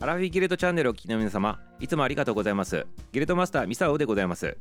[0.00, 2.86] アラフィギルドチャンネルをお聞きの皆様いつもありがとうございます。
[3.12, 4.56] ギルドマスターミサオでございます。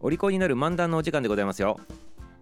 [0.00, 1.78] お利口になる漫談のお時間でございますよ。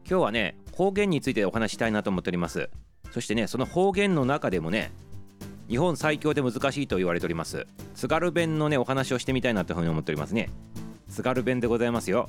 [0.08, 2.70] 今日はね方言についてお話ししたいなと思っております。
[3.10, 4.92] そしてねその方言の中でもね
[5.68, 7.66] 日本最強で難しいと言われております。
[7.94, 10.50] 津軽弁のねお話をしてみたいなというふうに思っておりますね。
[11.08, 12.28] 津軽弁でございますよ。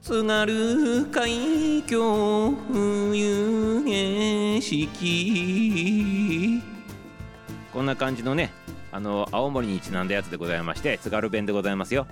[0.00, 6.62] 津軽海峡冬景色
[7.72, 8.50] こんな感じのね
[8.92, 12.06] あの青森にちなんだやつでございまして津軽弁でございますよ。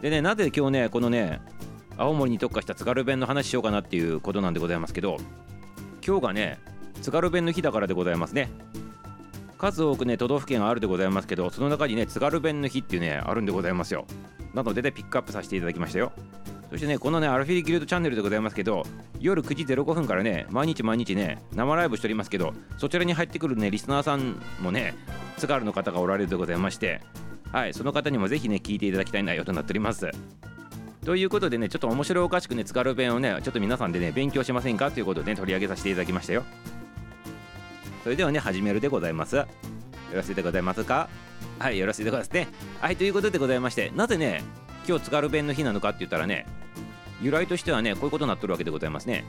[0.00, 1.40] でねなぜ今日ねこのね
[1.96, 5.18] 青森に特化した津軽弁の話しようかなっていうことなんでございますけど
[6.06, 6.58] 今日がね
[7.02, 8.50] 津軽弁の日だからでございますね。
[9.58, 14.06] 数多くね都道府県あるでございますけどその中にね津軽弁の日っていうねあるんでございますよ。
[14.54, 16.12] なのでねピックアップさせていただきましたよ。
[16.70, 18.84] そしてねこのねアルフィーギルドチャンネルでございますけど
[19.18, 24.94] 夜9時05分からね毎日毎日ね生ライブしておりますけどそちらに入ってくるねリスナーさんもね
[25.36, 27.00] 津軽の方がおられるでございまして
[27.50, 30.10] はいその方にもぜひね聞いていただきたい内容となっております。
[31.04, 36.44] ということでねちょっと面白おかしくね津軽弁をねちょっと皆さんでね勉強しませんかということで、ね、取り上げさせていただきましたよ。
[38.04, 39.36] それではね始めるでございます。
[39.36, 39.46] よ
[40.14, 41.08] ろしいでございますか？
[41.58, 42.48] はいよろしいでございますね。
[42.80, 44.44] はいということでございましてなぜね
[44.86, 46.46] 今日津軽弁の日なのかって言ったらね
[47.22, 49.24] 由来としてはねこういうことになってるわけでございますね。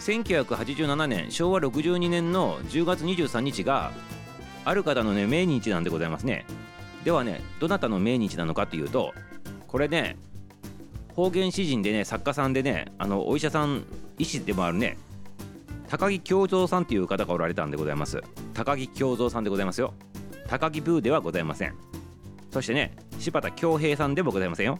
[0.00, 3.92] 1987年昭和62年の10月23日が
[4.64, 6.46] ある方のね命日なんでございますね。
[7.04, 9.12] ではねどなたの命日なのかというと
[9.66, 10.16] これね
[11.14, 13.84] 方言詩人でね作家さんでねあのお医者さん
[14.18, 14.96] 医師でもあるね
[15.88, 18.22] 高木京三さんっていう方がおられたんでございます。
[18.54, 19.94] 高木京三さんでございますよ。
[20.46, 21.74] 高木ブーではございません。
[22.50, 24.78] そしてね柴田恭平さんでもございませんよ。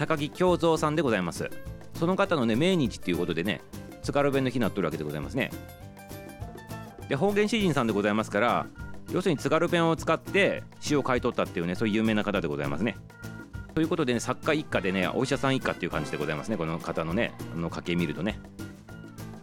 [0.00, 1.50] 高木京三さんでございます。
[1.92, 3.60] その方のね命日っていうことでね
[4.02, 5.50] 津軽弁の日になっとるわけでございますね。
[7.10, 8.66] で方言詩人さんでございますから
[9.12, 12.96] 要するに津軽弁を使って詩を書い取ったっていうねそういう有名な方でございますね。
[13.74, 18.40] ということでね作家一家でねお医者さん一家っていう感じでございますねこの方のねあの家系見るとね。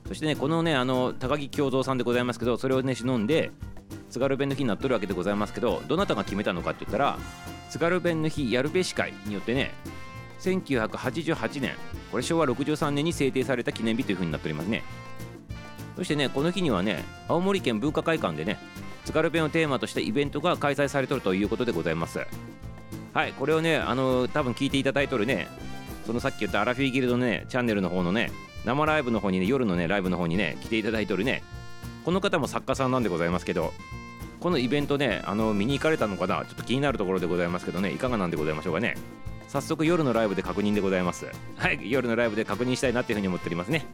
[0.07, 3.51] そしてねこのねあの高木京三さんでございますけどそれをね忍んで
[4.09, 7.19] 津軽弁の日になっとるわけでございますけどどなたが決めたのかって言ったら
[7.69, 9.71] 津軽弁の日やるべし会によってね
[10.39, 11.75] 1988年
[12.11, 14.83] これ昭和63年に制定された記念日というふうになっておりますね。
[15.95, 18.59] そしてねこの日にはね青森県文化会館でね
[19.05, 22.19] 津軽弁をテーマとしたイベントが開催されとるということでございます。
[23.13, 25.47] はいこれをねあの多分聞いていただいとるね
[26.05, 28.31] そのさっき言ったアラフィーギルドのねチャンネルの方のね
[28.63, 31.41] 生ライブの方にね夜のねライブの方にね来ていただいとるね
[32.05, 33.73] この方も作家さんなんでございますけど
[34.39, 38.95] このイベントねあの見に行かれたのかなちょっと気になるところでございますけどねいかがなんでございましょうかね。
[39.47, 41.25] 早速夜のライブで確認でございます。
[41.55, 41.79] はい。
[41.89, 43.85] 夜のライブで確認したいなっていうふうに思っておりますね。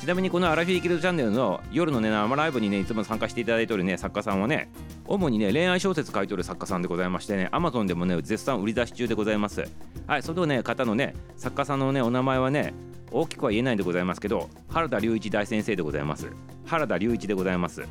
[0.00, 4.68] ちなみにこのアラフィーギルドチャンネルの夜のね生ライブにねいつも参加していただいておるね作家さんはね
[5.06, 9.64] 主にね恋愛小説書いておる作家さんでございましてね Amazon でもね絶賛売り出し中でございます。
[10.08, 12.74] はいそのね方のね作家さんのねお名前はね
[13.12, 16.32] 大きくは言えないんでございますけど原田隆一大先生でございます。
[16.66, 17.84] 原田隆一でございます。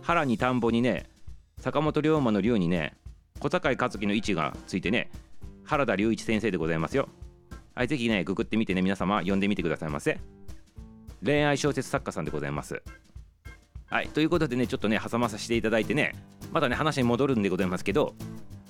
[0.00, 1.04] 原に田んぼにね
[1.60, 2.94] 坂本龍馬の龍にね
[3.40, 5.10] 小坂井和樹の位置がついてね
[5.66, 7.08] 原田隆一先生でございますよ。
[7.74, 10.18] はいぜひねググってみてね皆様読んでみてくださいませ。
[11.24, 12.82] 恋愛小説作家さんでございます。
[13.88, 16.14] はいということでねちょっとね挟まさせていただいてね
[16.52, 18.14] またね話に戻るんでございますけど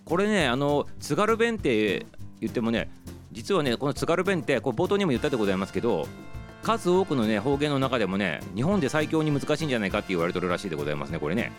[0.04, 2.06] これねあの津軽弁って
[2.40, 2.90] 言ってもね
[3.32, 6.06] 実はねこの津軽弁ってこう冒頭にも言ったでございますけど
[6.62, 11.52] 数多くのね方言の中でもね日本で最強に難しいんじゃないかって言われてるらしいでございますねこれね。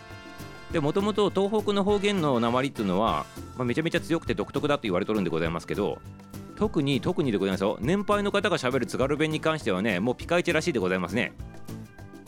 [0.72, 3.24] でもともと東北の方言の鉛っていうのは、
[3.56, 5.98] まあ、めちゃめちゃ強くて独特だと言われてるんでございますけど
[6.56, 7.78] 特に特にでございますよ。
[7.80, 11.32] 年配の方がしゃべる津軽弁に関してはねもうピカイチらしいでございますね。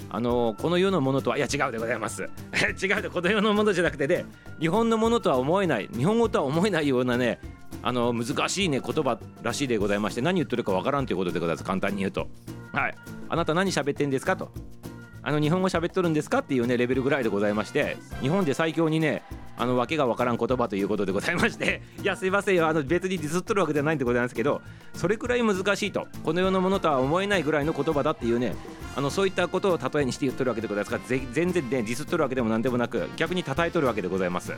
[0.08, 2.22] あのこの世のものとはいや違うでございます。
[2.80, 4.24] 違うでこの世のものじゃなくてね
[4.60, 7.40] 日本のものとは思えない日本語とは思えないようなね
[7.82, 11.64] あの難しいね言葉らしいでございまして何言ってるかわからんということでございます。
[11.64, 12.28] 簡単に言うと。
[12.72, 12.94] はい。
[13.28, 14.52] あなた何喋ってんですかと。
[15.22, 19.22] あの日本語喋っとるんですかっていうねレベルぐらいでございまして日本で最強にね
[19.58, 24.62] あの訳がわからん言葉ということでございまして いやすいませんよあの別にディスっとるわけじゃないんでございますけど
[24.94, 28.54] それくらい難しいとこの世のものとは思えないぐらいの言葉だっていうね
[28.96, 31.02] あのそういったことを例えにして言っとるわけでございますから
[31.32, 34.54] 全然ねディスっとるわけでも何でもなく逆に称えとるわけでございます。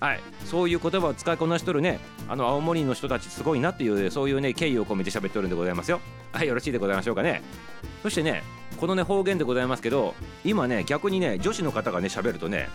[0.00, 0.20] はい。
[0.44, 6.00] そういう言葉を使いこなしとるねあの青森の人たちすごいなっていうそういうね敬意を込めて喋ってるんでございますよ。
[6.32, 7.42] はいよろしいでございましょうかね。
[8.02, 8.42] そしてね
[8.76, 10.14] このね方言でございますけど
[10.44, 12.68] 今ね逆にね女子の方がね喋るとね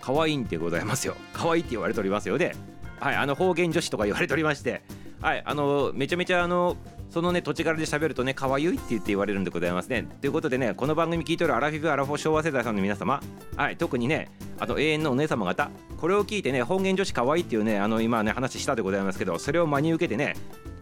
[0.00, 1.16] 可愛いんでございますよ。
[1.32, 2.54] 可愛いって言われておりますよね。
[3.00, 4.82] はいあの方言女子とか言われておりまして。
[5.20, 6.76] はいあのめちゃめちゃあの
[7.08, 10.06] そのね土地柄で喋るとね可愛いって言って言われるんでございますね。
[10.20, 13.22] ということでねこの番組聞いてるアラフィフアラフォー昭和世代さんの皆様。
[13.56, 15.70] はい特にねあと永遠のお姉様方。
[15.98, 20.34] これを聞いてね方言女子可愛いっていうねあの今ね話したでございますけどそれを真に受けてね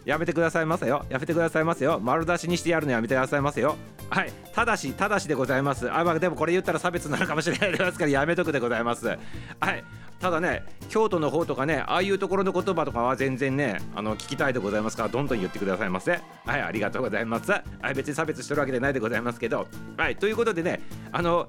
[0.05, 1.05] やめてくださいませよ。
[1.09, 2.01] やめてくださいませよ。
[2.01, 3.77] 丸出しにしてやるのやめてくださいませよ。
[4.11, 4.33] はい。
[4.53, 5.91] ただしただしでございます。
[5.91, 9.07] あまあでもこれ言ったら差別になるかもしれないですからやめとくでございます。
[9.07, 9.85] はい。
[10.21, 16.21] ただね京都の方とかねああいうところの言葉とかは全然ねあの聞きたいでございますからどんどん言ってくださいませ。
[16.45, 17.51] はいありがとうございます。
[17.51, 19.67] はい別に差別してるわけじゃないでございますけど。
[19.97, 21.49] はいということでねあの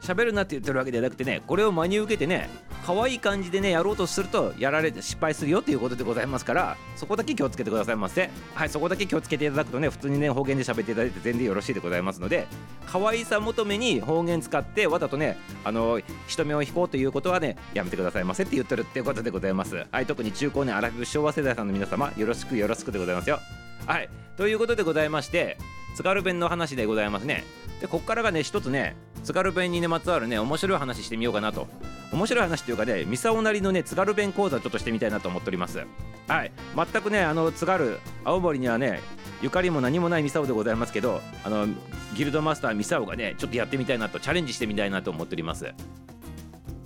[0.00, 2.48] 喋るなって言ってるわけじゃなくてねこれを真に受けてね
[2.86, 8.30] 可愛い感じでねやろうとするとやられて失敗するよということでございますからそこだけ気をつけてくださいませ。
[8.54, 12.46] はいそこだけ気をつけていただくとね普通にね方言で喋っていただいて全然よろしいでございますので
[12.86, 19.84] 可愛さ求めに方言使ってわざとねあの人目を引こうということはねやめてくださいませって言ってるっていうことでございます。
[19.90, 23.40] はい特に中高年アラフィフ昭和世代さんの皆様よろしくよろしくでございますよ。
[23.84, 25.58] はいということでございまして
[25.96, 27.42] 津軽弁の話でございますね。
[27.80, 28.94] でこっからがね一つね
[29.26, 31.66] 津軽弁にねまつわるね面白い話してみようかなと。
[32.12, 35.84] 面白い話っていうかねミサオなりのね津軽弁講座ちょっとしてみたいなと思っております。
[36.28, 36.52] はい。
[36.76, 39.00] 全くねあの津軽青森にはね
[39.42, 41.66] ゆかりも何もないミサオでございますけどあの
[42.14, 45.74] ギルドマスターミサオがねちょっとやってみたいなとチャレンジしてみたいなと思っております。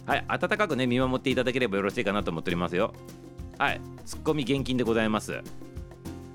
[0.07, 0.25] はい。
[0.27, 2.95] 温かくね見守っていただければよろしいかなと思っておりますよ。
[3.59, 3.83] はい。
[4.07, 5.43] ツッコミ厳禁でございます。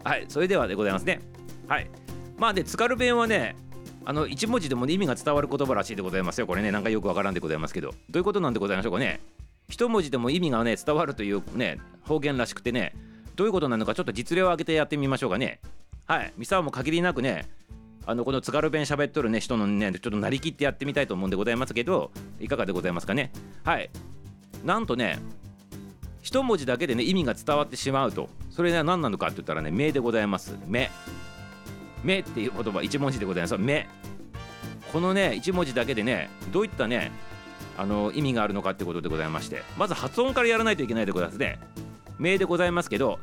[0.03, 0.25] はい。
[0.29, 1.21] それではでございますね。
[1.67, 1.89] はい。
[2.37, 3.55] まあね津軽弁はね
[4.05, 6.47] あの一文字でも、ね、意味が伝わる言葉らしいでございますよ。
[6.47, 7.89] これね、なんかよくわからんでございますけど。
[7.89, 9.19] どういうことなんでございましょうかね。
[9.67, 12.93] 一文字でも意味がね、伝わるというね、方言らしくてね、
[13.35, 15.59] どういうことなのかちょっと実例を挙げてやってみましょうかね。
[16.05, 16.33] はい。
[16.37, 17.49] ミサオも限りなくね、
[18.05, 23.31] あのこの津軽弁喋っとるね、人のね、ちょっとなりきってやってみたいと思うんでございますけど、いかがでございますかね。
[23.63, 23.89] はい。
[24.63, 25.17] なんとね、
[26.21, 30.55] 一文字だけでね、意味が伝わってしまうと、それは何なのかって言ったらね、目でございます。
[30.67, 30.89] 目。
[32.03, 33.87] 目っていう言葉一文字でございます目
[34.91, 37.11] このね一文字だけでねどういったね
[37.77, 39.63] あの意味があるのかってことでございまして。
[39.77, 41.59] まず発音からやらないといけないでございますね
[42.17, 43.19] 目でございますけど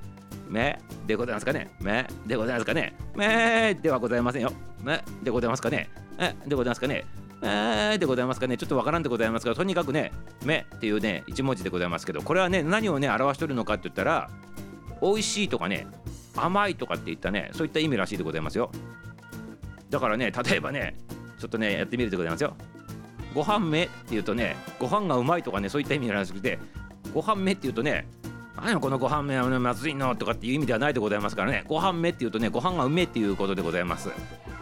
[0.49, 4.53] 目でございますかね目でございますかね目ではございませんよ
[4.83, 7.07] 目でございますかねえでございますかね
[7.43, 8.57] えーでございますかね。
[8.57, 10.13] ちょっとわからんでございますがとにかくね
[10.45, 14.31] 目っていうね一文字でございますけどこれはね何をね表してるのかって言ったら
[15.01, 15.87] 美味しいとかね
[16.37, 18.71] 甘いとかっていったねそういった意味らしいでございますよ。
[19.91, 20.95] だからね例えばね
[21.39, 22.57] ちょっとねやってみるでございますよ。
[23.35, 26.59] ご飯目っていうとねご飯がうまいとかねそういった意味らしくて
[27.15, 28.07] ご飯目っていうとね
[28.57, 31.65] 何このご飯目はまずいのとかっていう意味ではないでございますからね。
[31.67, 34.11] ご飯目っていうとねご飯がうめっていうことでございます。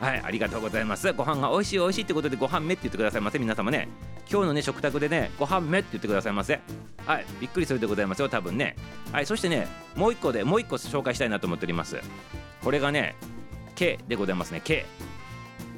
[0.01, 1.13] はいありがとうございます。
[1.13, 3.89] ご飯が美味しい美味しいってことでご飯目って言ってくださいませ皆様ね。
[4.31, 6.61] 今日のね食卓でねご飯目って言ってくださいませ。
[7.05, 8.77] はいびっくりするでございますよ多分ね。
[9.11, 9.67] はいそしてね
[9.97, 12.01] もう一個でもう一個紹介したいなと思っております。
[12.63, 13.17] これがね
[13.75, 14.87] K でございますね K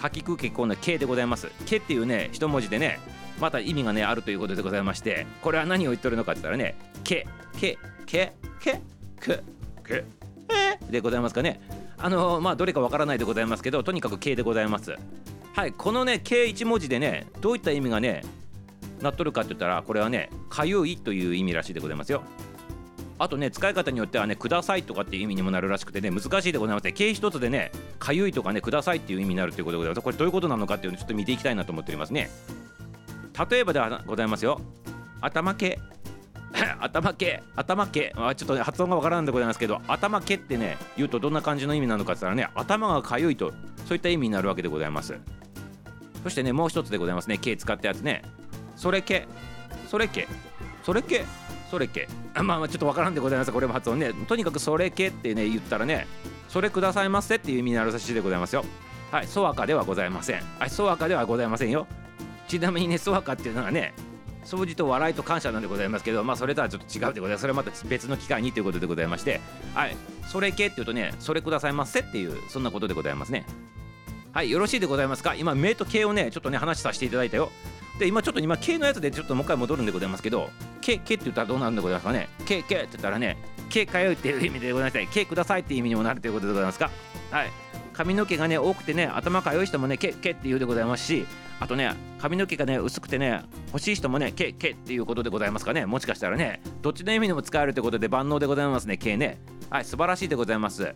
[0.02, 1.49] 書き空気この K でございます。
[1.64, 3.00] K っていうね一文字でね
[3.40, 7.26] また意味がねあるということでございましてこれは何を言ってるのかって言ったらね K
[7.58, 8.81] K K K
[9.19, 9.43] K
[9.82, 10.04] K
[10.90, 11.62] でございますかね。
[11.96, 14.94] あのー、まあどれかわからないでございますけどとにかく K でございます。
[15.54, 18.22] はいこのね K1 文字でねどういった意味がね
[19.02, 22.22] なっとるかって言ったらこれはねかゆいという意味らしいでございますよ。
[23.19, 27.70] あとね使い方によってはねくださいとかっていう意味にもなるらしくてね難しいでございますね形一つでね
[28.00, 30.04] かゆいとかねくださいっていう意味になるということでございます。
[30.04, 32.31] これどういうことなのかっていうのをちょっと見ていきたいなと思っておりますね。
[33.50, 34.60] 例えばではございますよ。
[35.20, 35.78] 頭毛。
[36.81, 37.42] 頭毛。
[37.54, 38.12] 頭毛。
[38.16, 43.52] あちょっと、ね、発音がわからんでございますけど頭毛ってね言うとどんな感じの意味なのかって言ったらね頭がかゆいと
[43.87, 45.16] そういった意味になるわけでございます。
[46.25, 47.38] そしてねもう一つでございますね。
[47.38, 48.23] 毛使ったやつね。
[48.76, 49.26] それ毛
[49.91, 50.26] それ毛
[50.83, 51.25] それ毛
[51.71, 52.09] それ毛
[52.43, 53.52] まあまあちょっとわからんでございます。
[53.52, 54.12] これも発音ね。
[54.26, 56.07] とにかくそれ毛ってね言ったらね
[56.49, 58.64] それくださいませっていう意味になるらしいでございますよ。
[59.11, 59.26] はい。
[59.26, 60.43] ソワカではございません。
[60.59, 60.71] はい。
[60.71, 61.87] ソワカではございませんよ。
[62.49, 63.95] ちなみにねソワカっていうのはね
[64.45, 67.43] 掃除と笑いと感謝なんでございますけど、まあ、それとはちょっと違うでございます。
[67.43, 69.41] それはまた別の機会にということでございまして、
[69.75, 73.47] はい、それ系っていうとね、それくださいませっていう、そんなことでございますね。
[74.33, 75.35] はい、よろしいでございますか？
[75.37, 77.52] 今、目と形をね、ちょっとね、話させていただいたよ。
[77.99, 82.28] で、今ちょっと今、形のやつでちょっともう一回戻るんでございますけど、形、形って言ったらどうなるんでございますかね。
[82.46, 83.37] 形、形って言ったらね、
[83.68, 86.90] 形かよっていう意味でございまして、形くださいっていう意味にもなるということでございますか。
[87.30, 87.50] はい。
[87.92, 91.26] 髪の毛がね多くてね頭かよい人もねけけって言うでございますし
[91.61, 95.87] あとね髪の毛がね薄くてね欲しい人もねけけっていうことでございますかね。
[95.87, 99.38] もしかしたらねどっちの意味でも使えるということで万能でございますねけね。
[99.70, 100.94] はい素晴らしいでございます。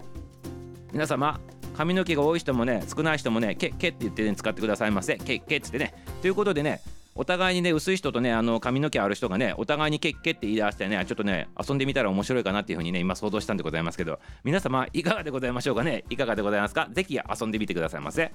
[0.92, 1.38] 皆様
[1.76, 5.16] 髪の毛が多い人もね少ない人もねけけって言って、ね、使ってくださいませ。
[5.16, 5.94] けけっつってね。
[6.22, 6.80] ということでね
[7.14, 16.04] お互いにね薄い人とねあの髪の毛ある人がねお互いにけっけって言い出してねちょっとね遊んでみたら面白いかなっていうふうにね今想像したんでございますけど皆様いかがでございましょうかね？
[16.10, 16.88] いかがでございますか？
[16.92, 18.32] 是非遊んでみてくださいませ。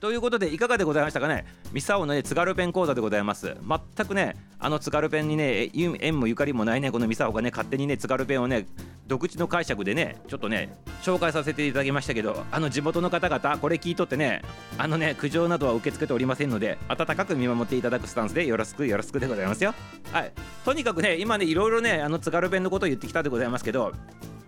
[0.00, 1.44] ということでいかがでございましたかね？
[1.72, 3.54] ミサオのね津軽弁講座でございます。
[3.96, 8.66] 全くねあの津軽弁にね縁もゆかりもないねこのミサオがね勝手にね津軽弁をね
[9.06, 14.40] 独自の解釈でねちょっとね紹介させていただきましたけどあの地元の方々これ聞いとってね
[14.78, 19.74] あのね苦情などは受け付けておりませんので温かく見守っていただくスタンスでよろしくよろしくでございますよ。
[20.12, 20.32] はい。
[20.64, 23.92] とにかくね今ねいろいろねあの津軽弁のことを言ってきたでございますけど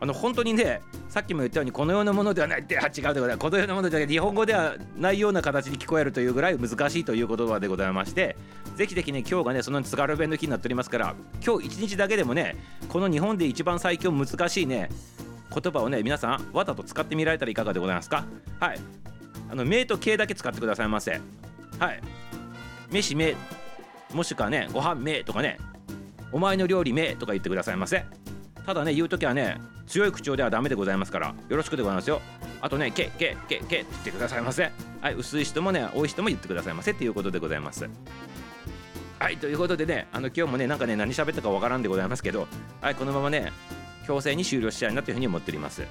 [0.03, 3.39] あの本当にねさっきも言ったようにこのようなものではないって違うでございます。
[3.39, 8.37] このようなものでは日本語ではないような形に聞こえるというぐらい難しいという言葉でございまして
[8.75, 11.15] ぜひぜひね今日がねその津軽弁の日になっておりますから
[11.47, 12.57] 今日一日だけでもね
[12.89, 14.91] この日本で一番最強難しいね
[15.55, 18.25] 言葉をね皆さんわざと使ってみられたらいかがでございますか？
[18.59, 18.81] はい。
[19.51, 21.21] あの名と形だけ使ってくださいませ。
[21.79, 22.01] はい。
[22.91, 23.37] 飯名
[24.13, 25.59] もしくはねご飯名とかね
[26.33, 28.05] お前の料理名とか言ってくださいませ。
[28.67, 32.21] ただね言う時はね強い口調ではダメでございますからよろしくでございますよ。
[32.61, 37.89] あとねけけけけって言ってくださいませはい薄い人もね多い人も言ってくださいませっていうことでございます。
[39.19, 42.47] はいということでねあの今日もねなんかね何喋ったかわからんでございますけど
[42.81, 43.53] はいこのままね
[44.07, 45.85] 強制に終了したいなというふうに思っております。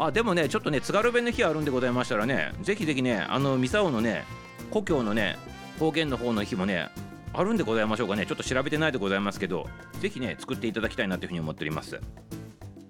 [0.00, 4.24] あでもねちょっとね津軽弁の日あるんでございましたらねぜひぜひねあの三沢のね
[4.70, 5.36] 故郷のね
[5.78, 6.90] 方言の方の日もね
[7.38, 8.26] あるんでございましょうかね。
[8.26, 9.68] ちょっと調べてないでございますけど
[10.00, 12.00] ぜひね作っていただきたいなというふうに思っております。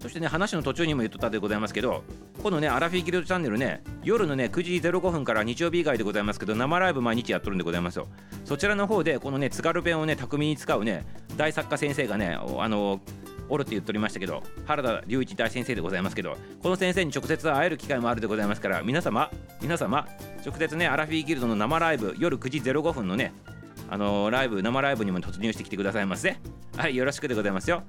[0.00, 2.02] そしてね話の途中にも言っとったでございますけど
[2.42, 8.08] このねアラフィーギルドチャンネルね夜のね9時05分から日曜日以外でございますけど生ライブ毎日やっとるんでございますよ。
[8.46, 11.04] そちらの方でこのね津軽弁をね巧みに使うね
[11.36, 13.00] 大作家先生がねあの
[13.50, 20.06] おるって言っておりましたけど原田隆一大先生でございますけどこの先生に直接会える機会もあるでございますから皆様皆様
[20.46, 23.32] 直接ねアラフィーギルドの生ライブ夜9時05分のね
[23.90, 26.36] あの、ライブ生ライブにも突入してきてくださいませ
[26.76, 27.82] はいよろしくでございますよ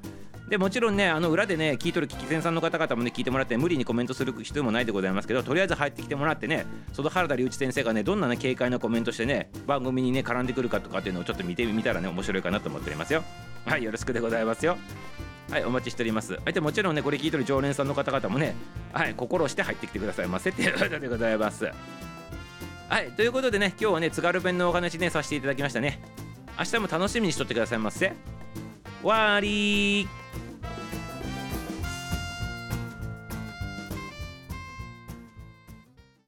[0.49, 13.23] でもちろんねあの裏でね聞いとる聞き戦さんの方々もね聞いてもらって無理にコメントする必要もないでございますけどとりあえず入ってきてもらってねその原田隆一先生がねどんなね軽快なコメントしてね番組にね絡んでくるかとかっていうのをちょっと見てみたらね面白いかなと思っておりますよ
[13.65, 14.77] はいよろしくでございますよ
[15.51, 16.33] はい、お待ちしております。
[16.33, 18.53] はい、でもちろんね、これ聞いてる常連さんの方々もね、
[18.93, 21.71] はい、心して入ってきてくださいませっていうことでございます。
[22.89, 26.01] はい、ということでね、今日はね、津軽弁のお話ね、させていただきましたね。
[26.57, 28.13] 明日も楽しみにしとってくださいませ。
[29.03, 30.18] わーりー